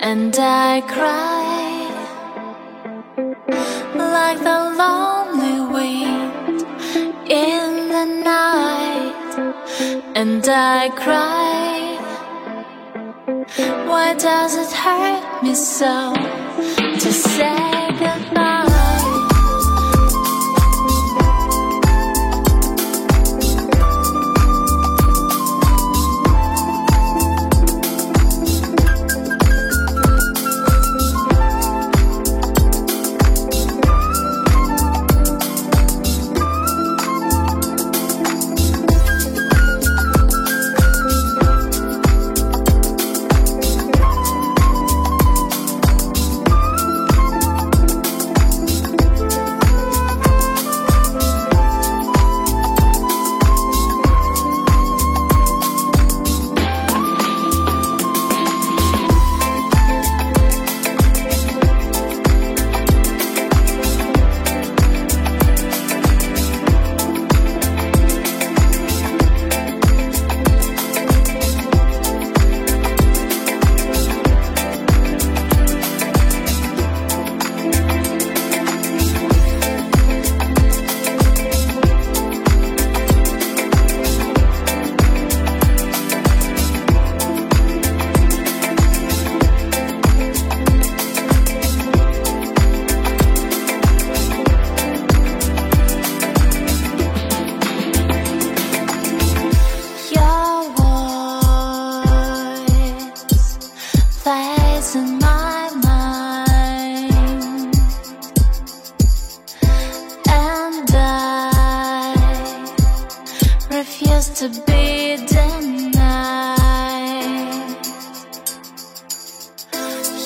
[0.00, 1.90] And I cry
[3.94, 6.62] like the lonely wind
[7.28, 9.32] in the night.
[10.16, 11.98] And I cry.
[13.86, 16.14] Why does it hurt me so
[16.98, 17.79] to say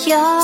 [0.07, 0.44] Your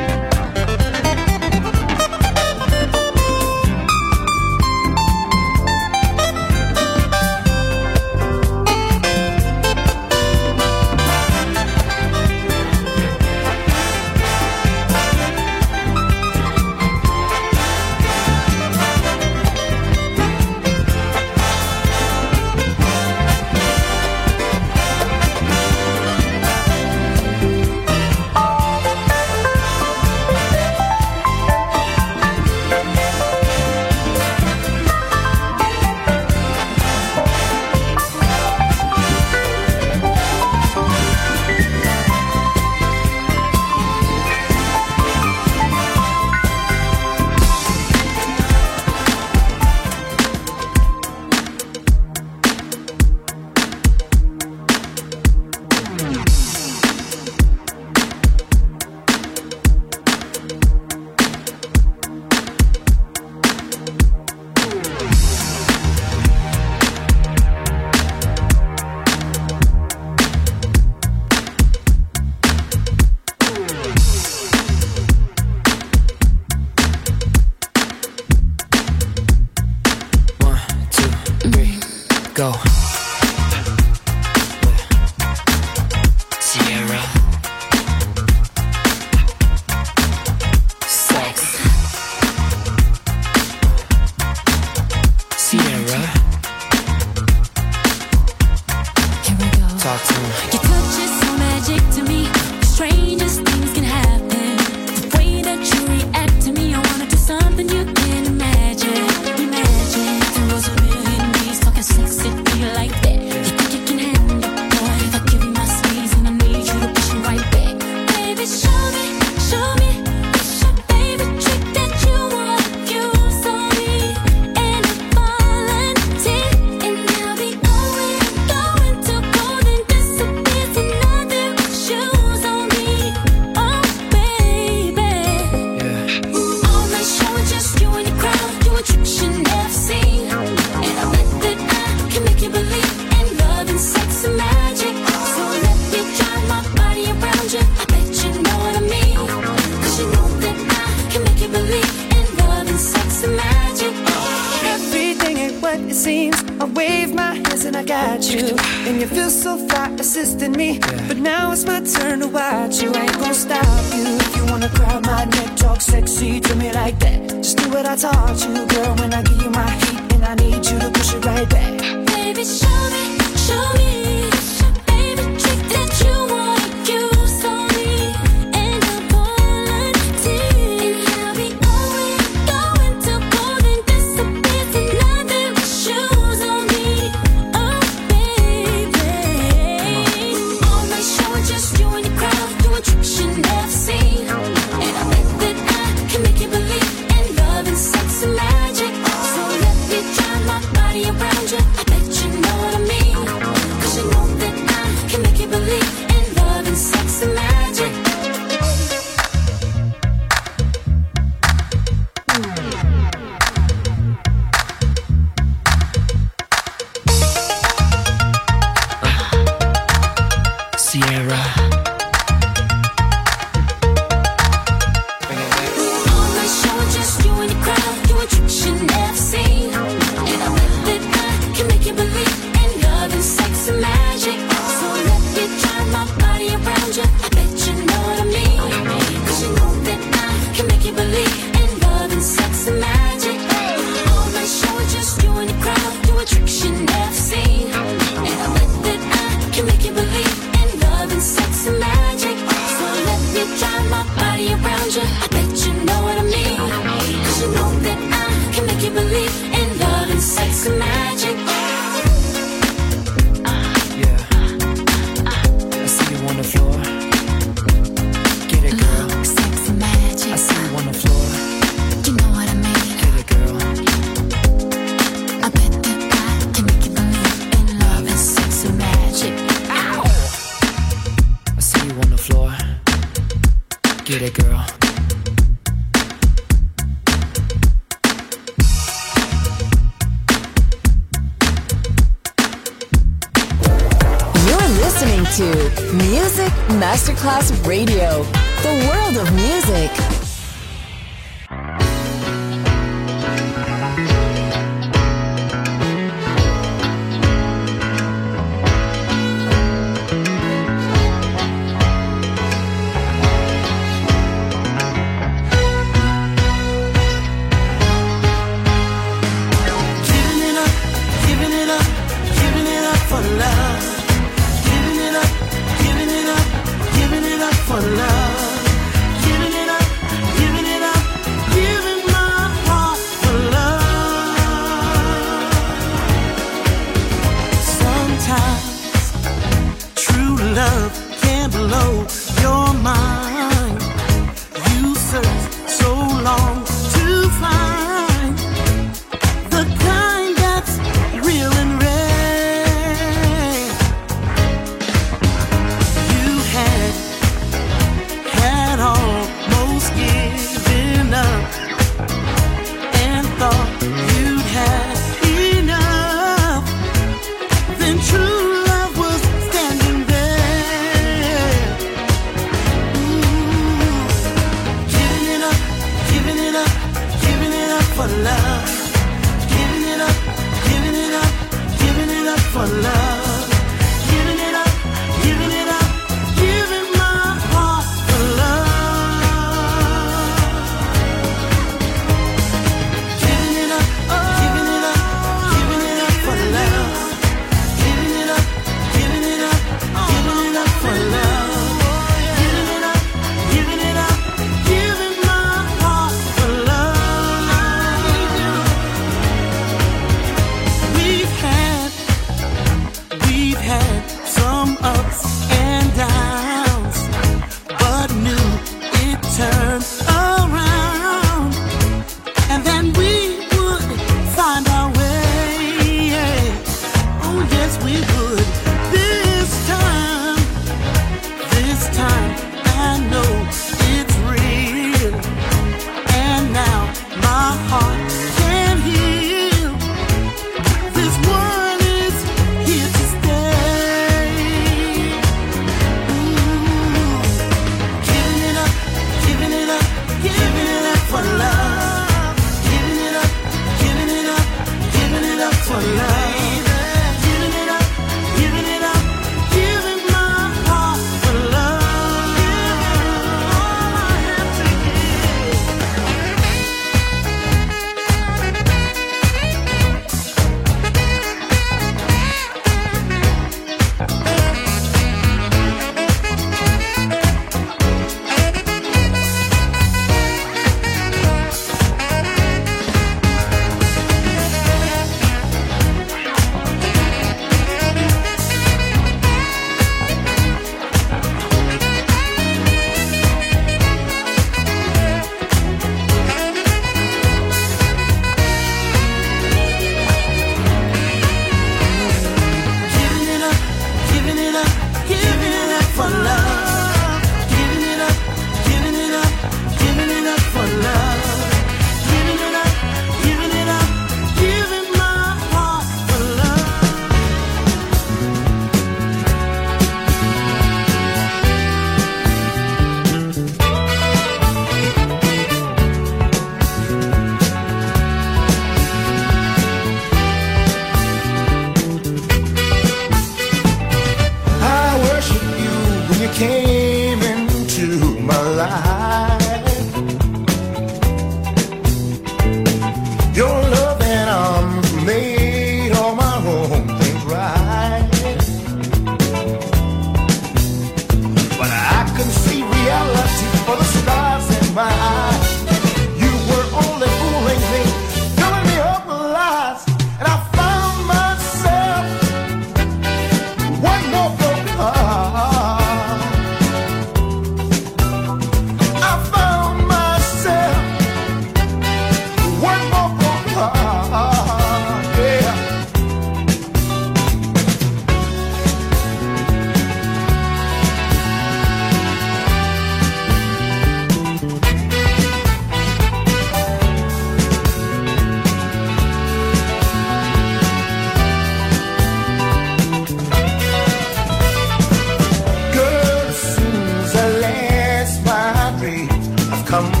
[599.71, 600.00] come